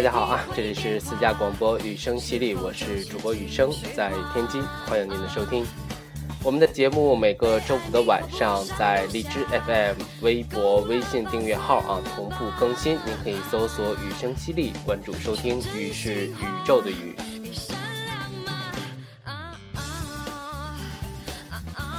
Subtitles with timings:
[0.00, 5.62] 大家好啊，这里是私家广播雨声淅沥，我是主播雨声，在天津，欢迎您的收听。
[6.42, 15.60] 我们的节目每个周五的晚上在荔枝 FM、微博、微信订阅号啊同步更新，您可以搜索雨声淅沥，关注收听。
[15.76, 17.14] 雨是宇宙的雨。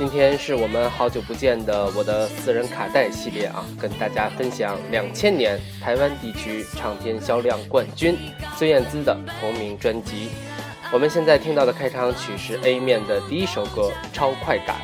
[0.02, 8.17] 今天是我们好久不见的我的私人卡带系列啊，跟大家分享两千年台湾地区唱片销量冠军
[8.57, 10.29] 孙燕姿的同名专辑。
[10.91, 14.77] 我们现在听到的开场曲是 A 面的第一首歌《超快感》。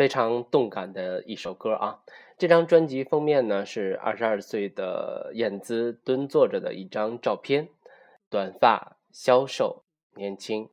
[0.00, 2.00] 非常动感的一首歌啊！
[2.38, 7.68] 这张专辑封面呢是二十二岁的燕姿蹲坐着的一张照片，
[8.30, 9.82] 短发、消瘦、
[10.14, 10.70] 年轻。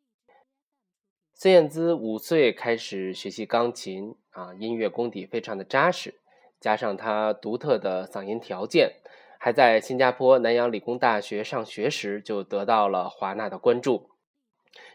[1.34, 6.14] 孙燕姿五岁开始学习钢琴啊，音乐功底非常的扎实，
[6.62, 8.94] 加上她独特的嗓音条件，
[9.38, 14.10] 还在新加坡南洋理工大学上学时就得到了华纳的关注。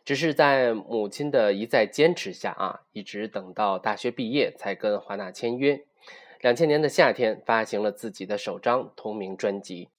[0.05, 5.85] 只是在母亲的一再坚持下啊，一直等到大学毕业才跟华纳签约。
[6.41, 9.91] 两千年的夏天，发行了自己的首张同名专辑。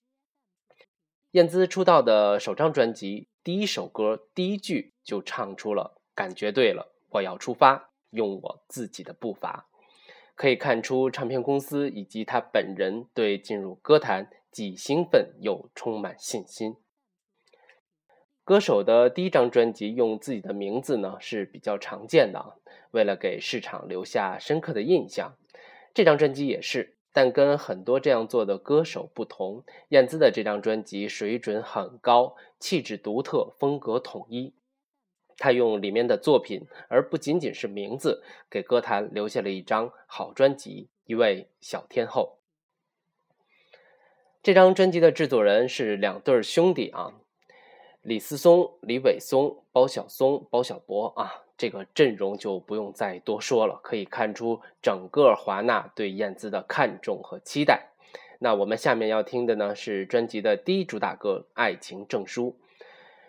[1.32, 9.68] 燕姿出道的首张专辑，第一首歌第一句就唱出了“感觉对了，我要出发，用我自己的步伐”。
[10.36, 16.76] 可以看出，唱片公司以及他本人对进入歌坛既兴奋又充满信心。
[18.46, 22.56] 歌手的第一张专辑用自己的名字呢是比较常见的，
[22.92, 25.38] 为了给市场留下深刻的印象，
[25.94, 26.96] 这张专辑也是。
[27.16, 34.52] 但跟很多这样做的歌手不同，燕姿的这张专辑水准很高，气质独特，风格统一。
[35.38, 42.40] 他用里面的作品，而不仅仅是名字，给歌坛留下了一张好专辑，一位小天后。
[44.42, 47.14] 这张专辑的制作人是两对兄弟啊。
[48.04, 57.92] 李思松、李伟松、包小松、包小柏啊，这个阵容就不用再多说了，可以看出整个华纳对燕姿的看重和期待。
[58.40, 62.58] 那我们下面要听的呢是专辑的第一主打歌《爱情证书》，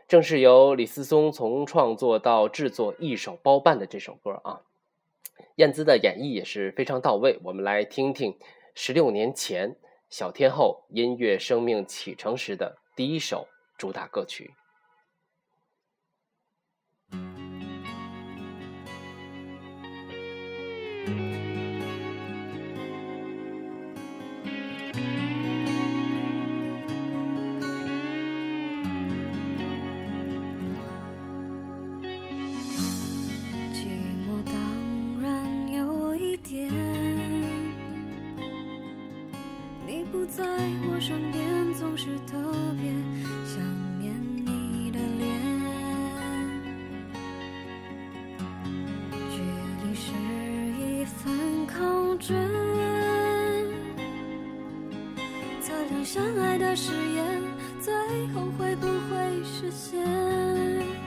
[0.08, 4.62] 正是由李思松从创作到制作一手包办的这首歌啊。
[5.54, 8.36] 燕姿的演绎也是非常到位，我们来听听
[8.74, 9.76] 十六年前
[10.10, 13.46] 小天后音乐生命启程时的第一首
[13.78, 14.52] 主打歌曲。
[56.04, 57.42] 相爱的誓言
[57.80, 57.94] 最
[58.34, 61.03] 后会不会实现？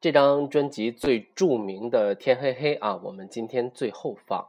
[0.00, 4.48] 这张专辑最著名的天黑黑啊，我们今天最后放。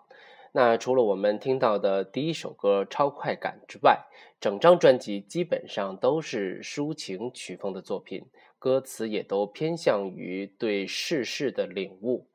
[0.52, 4.06] 那除了我们听到的第一首歌超快感之外，
[4.40, 8.28] 整张专辑基本上都是抒情曲风的作品，
[8.60, 12.28] 歌词也都偏向于对世事的领悟。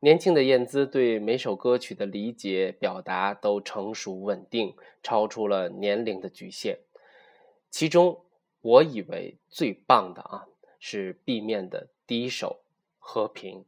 [0.00, 6.78] 年轻的燕姿对每首歌曲的理解表达都成熟稳定，超出了年龄的局限。
[7.70, 8.22] 其中
[8.62, 10.46] 我以为最棒的啊，
[10.78, 11.88] 是 b 面的。
[12.06, 12.60] 第一首
[12.98, 13.64] 和平。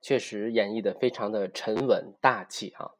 [0.00, 2.90] 确实演绎的非常的沉稳大气啊。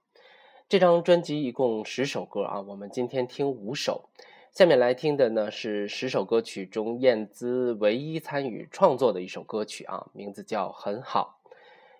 [0.71, 4.09] 这张专辑一共十首歌啊，我们今天听五首。
[4.55, 11.41] 下面来听的呢是十首歌曲中燕姿唯一参与创作的一首歌曲啊，名字叫《很好》。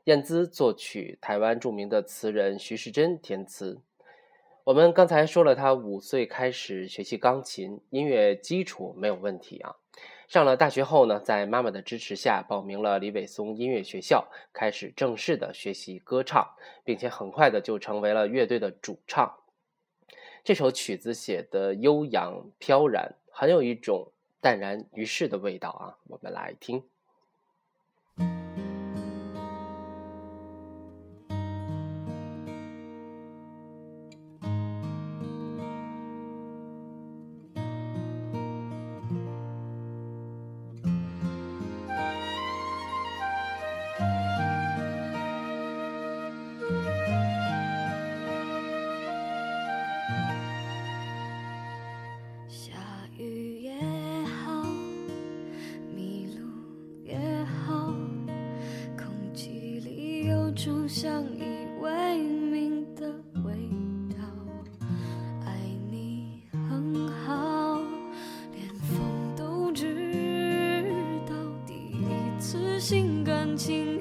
[0.05, 3.81] 燕姿作曲，台湾著名的词人徐世珍填词。
[4.63, 9.75] 我们刚才说了，她五岁开始学习钢琴，音乐基础没有问题啊。
[10.29, 16.49] 上了大学后呢，在妈妈的支持下，报名了李伟松音乐学校，开始正式的学习歌唱，
[16.85, 19.39] 并且很快的就成为了乐队的主唱。
[20.45, 26.85] 这首曲子写的悠扬飘然，很有一种淡然于世的味道啊，我们来听。
[73.57, 73.94] 轻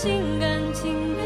[0.00, 1.17] 心甘情愿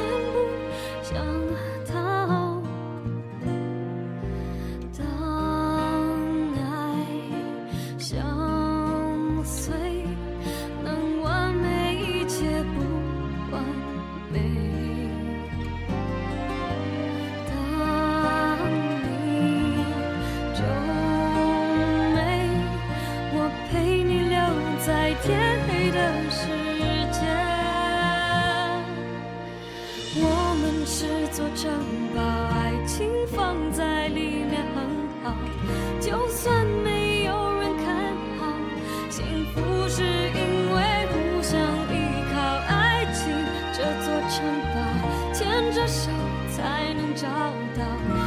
[47.22, 47.28] 找
[47.76, 48.21] 到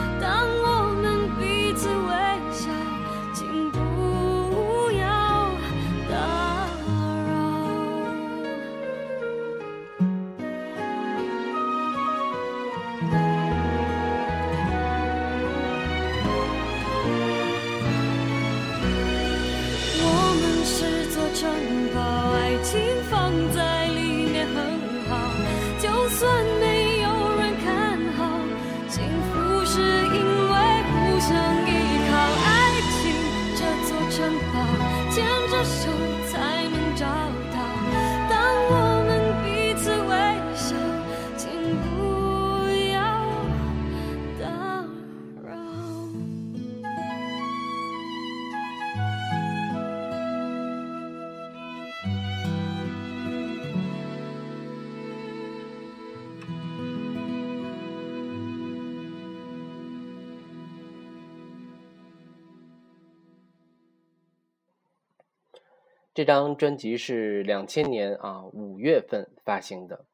[66.16, 70.06] 这张专辑是两千年啊五月份发行的。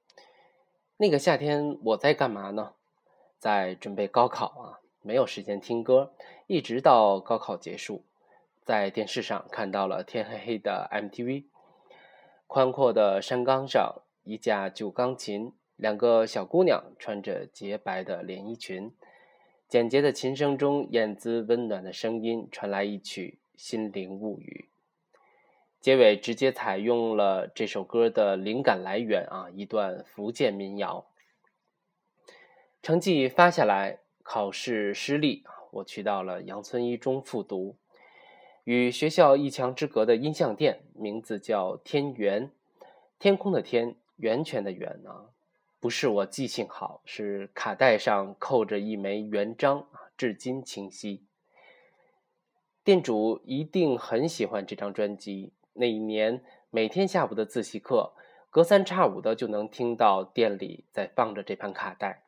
[0.98, 2.74] 那个夏天我在干嘛呢？
[3.38, 6.16] 在准备高考啊，没有时间听歌，
[6.48, 8.04] 一直到高考结束，
[8.64, 11.46] 在电视上看到了天黑黑的 MTV，
[12.48, 18.92] 宽阔的山岗上，一架旧钢琴，两个小姑娘穿着洁白的连衣裙，
[19.68, 24.66] 简洁的琴声中，燕姿温暖的声音传来一曲《心灵物语》。
[25.82, 31.08] 结尾直接采用了这首歌的灵感来源啊，一段福建民谣。
[32.84, 37.78] 成绩发下来，考试失利，我去到了杨村一中复读，
[38.64, 42.52] 与学校一墙之隔的音像店，名字叫天元，
[43.18, 45.30] 天空的天，源泉的源啊，
[45.80, 51.26] 不是我记性好，是卡带上扣着一枚圆章，至今清晰。
[52.84, 55.54] 店主一定很喜欢这张专辑。
[55.74, 58.12] 那一年，每天下午的自习课，
[58.50, 62.24] 隔三差五的就能听到店里在放着这盘卡带，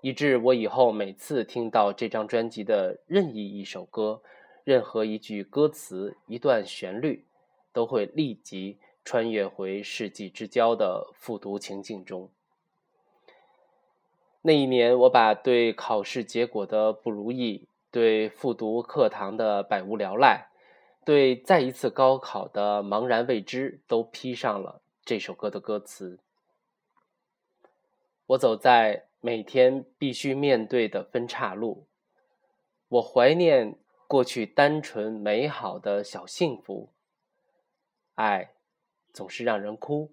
[0.00, 4.22] 以致我以后每次听到这张专辑的任意一首歌，
[4.62, 7.24] 任何一句歌词、一段旋律，
[7.72, 12.30] 都会立即穿越回世纪之交的复读情境中。
[14.42, 20.47] 那一年，我把对考试结果的不如意，对复读课堂的百无聊赖。
[21.04, 26.18] 对再一次高考的茫然未知，都披上了这首歌的歌词。
[28.26, 31.86] 我走在每天必须面对的分岔路，
[32.88, 36.90] 我怀念过去单纯美好的小幸福。
[38.14, 38.50] 爱
[39.14, 40.12] 总是让人哭，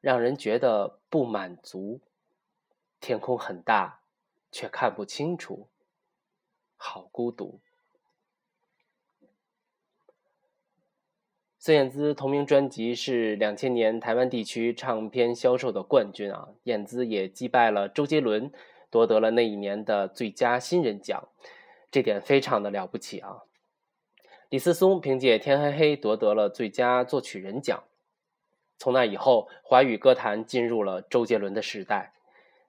[0.00, 2.00] 让人觉得不满足。
[3.00, 4.00] 天空很大，
[4.50, 5.68] 却看不清楚，
[6.76, 7.60] 好孤独。
[11.64, 16.48] 孙燕姿同名专辑是两千年台湾地区唱片销售的冠军啊！
[16.64, 18.50] 燕姿也击败了周杰伦，
[18.90, 21.28] 夺得了那一年的最佳新人奖，
[21.88, 23.44] 这点非常的了不起啊！
[24.48, 27.84] 李思松凭借《天黑黑》夺得了最佳作曲人奖。
[28.76, 32.12] 从那以后，华语歌坛进入了周杰伦的时代，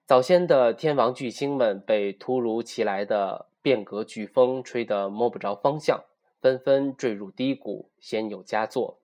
[0.06, 6.04] 早先的天王巨星们被突如其来的变革飓风吹得摸不着方向。
[6.44, 8.98] 纷纷坠入低谷，鲜有佳作。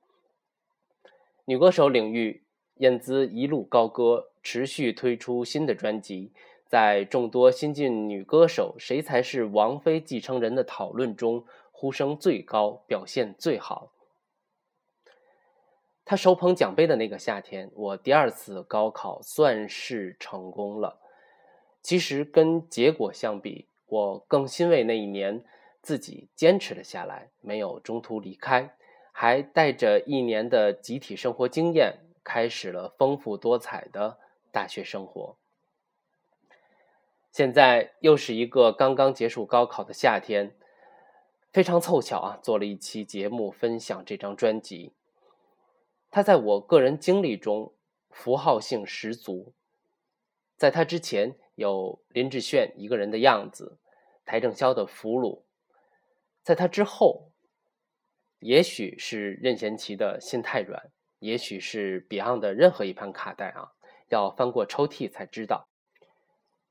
[1.46, 6.34] 女歌手领域，燕姿一路高歌，持续推出新的专辑，
[6.66, 13.90] 在众多新晋女歌手谁才是王菲继承人的讨论中，呼声最高，表现最好。
[16.04, 21.00] 她手捧奖杯的那个夏天，我第二次高考算是成功了。
[21.80, 25.42] 其实跟结果相比，我更欣慰那一年。
[25.82, 28.76] 自己坚持了下来，没有中途离开，
[29.12, 34.18] 还带着一年的集体生活经验，开始了丰富多彩的
[34.52, 35.36] 大学生活。
[37.32, 40.56] 现在又是一个刚刚结束高考的夏天，
[41.52, 44.92] 非常凑巧啊，做了一期节目分享这张专辑。
[46.10, 47.72] 它在我个人经历中
[48.10, 49.54] 符号性十足。
[50.56, 53.78] 在他之前有林志炫一个人的样子，
[54.26, 55.42] 邰正宵的俘虏。
[56.42, 57.32] 在他之后，
[58.38, 63.72] 也许是任贤齐的心太软，也许是 Beyond 的任何一盘卡带啊，
[64.08, 65.68] 要翻过抽屉才知道。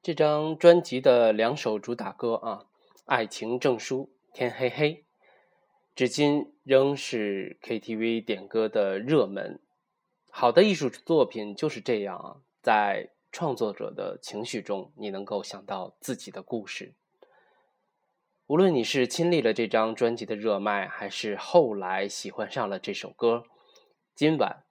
[0.01, 2.65] 这张专辑的两首主打歌啊，
[3.05, 4.93] 《爱情证书》《天黑黑》，
[5.93, 9.59] 至今仍是 KTV 点歌的热门。
[10.31, 16.95] 好的艺术作品就是这样啊，在创作者的情绪中，你能够想到自己的故事。
[18.49, 23.43] 无论你是亲历了这张专辑的热卖，还是后来喜欢上了这首歌，
[24.15, 24.63] 今晚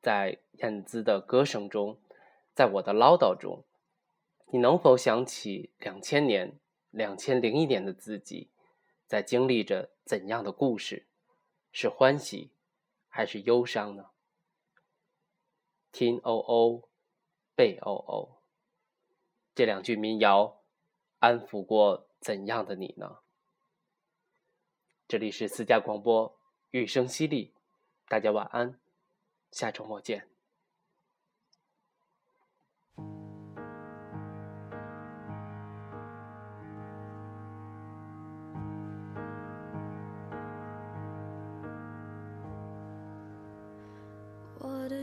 [0.00, 1.98] 在燕姿的歌声中，
[2.54, 3.64] 在我的唠叨中，
[4.52, 6.60] 你能否想起两千年、
[6.90, 8.52] 两千零一年的自己，
[9.08, 11.08] 在经历着怎样的故事？
[11.72, 12.52] 是欢喜，
[13.08, 14.10] 还是忧伤呢？
[15.90, 16.88] 听哦哦，
[17.56, 18.38] 背哦哦，
[19.52, 20.62] 这两句民谣
[21.18, 22.05] 安抚过。
[22.20, 23.18] 怎样的你呢？
[25.08, 26.38] 这里是私家广播，
[26.70, 27.52] 雨声淅沥，
[28.08, 28.80] 大家晚安，
[29.52, 30.35] 下周末见。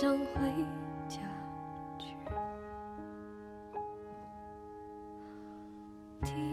[0.00, 0.64] 想回
[1.08, 1.18] 家
[6.22, 6.47] 去。